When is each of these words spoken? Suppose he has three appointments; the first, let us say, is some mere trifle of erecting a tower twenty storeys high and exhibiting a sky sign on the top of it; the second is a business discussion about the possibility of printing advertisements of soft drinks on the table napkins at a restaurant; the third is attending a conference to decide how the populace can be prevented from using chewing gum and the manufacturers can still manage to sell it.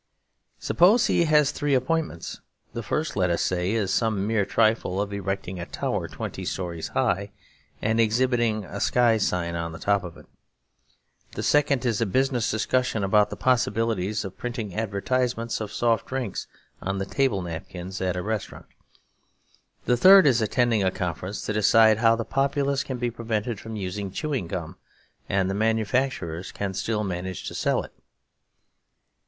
Suppose 0.57 1.05
he 1.05 1.25
has 1.25 1.51
three 1.51 1.75
appointments; 1.75 2.41
the 2.73 2.81
first, 2.81 3.15
let 3.15 3.29
us 3.29 3.43
say, 3.43 3.71
is 3.73 3.93
some 3.93 4.25
mere 4.25 4.45
trifle 4.47 4.99
of 4.99 5.13
erecting 5.13 5.59
a 5.59 5.67
tower 5.67 6.07
twenty 6.07 6.43
storeys 6.43 6.87
high 6.87 7.29
and 7.83 7.99
exhibiting 7.99 8.65
a 8.65 8.79
sky 8.79 9.17
sign 9.17 9.53
on 9.53 9.73
the 9.73 9.77
top 9.77 10.03
of 10.03 10.17
it; 10.17 10.25
the 11.33 11.43
second 11.43 11.85
is 11.85 12.01
a 12.01 12.07
business 12.07 12.49
discussion 12.49 13.03
about 13.03 13.29
the 13.29 13.35
possibility 13.35 14.09
of 14.23 14.37
printing 14.39 14.73
advertisements 14.73 15.61
of 15.61 15.71
soft 15.71 16.07
drinks 16.07 16.47
on 16.81 16.97
the 16.97 17.05
table 17.05 17.43
napkins 17.43 18.01
at 18.01 18.15
a 18.17 18.23
restaurant; 18.23 18.65
the 19.85 19.95
third 19.95 20.25
is 20.25 20.41
attending 20.41 20.81
a 20.83 20.89
conference 20.89 21.45
to 21.45 21.53
decide 21.53 21.99
how 21.99 22.15
the 22.15 22.25
populace 22.25 22.83
can 22.83 22.97
be 22.97 23.11
prevented 23.11 23.59
from 23.59 23.75
using 23.75 24.09
chewing 24.09 24.47
gum 24.47 24.77
and 25.29 25.47
the 25.47 25.53
manufacturers 25.53 26.51
can 26.51 26.73
still 26.73 27.03
manage 27.03 27.43
to 27.43 27.53
sell 27.53 27.83
it. 27.83 27.93